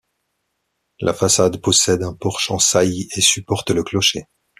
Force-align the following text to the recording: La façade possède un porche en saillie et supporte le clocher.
La 0.99 1.13
façade 1.13 1.61
possède 1.61 2.01
un 2.01 2.15
porche 2.15 2.49
en 2.49 2.57
saillie 2.57 3.07
et 3.15 3.21
supporte 3.21 3.69
le 3.69 3.83
clocher. 3.83 4.23